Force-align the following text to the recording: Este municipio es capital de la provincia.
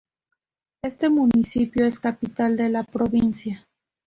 Este 0.83 1.09
municipio 1.09 1.85
es 1.85 1.99
capital 1.99 2.57
de 2.57 2.69
la 2.69 2.83
provincia. 2.83 3.67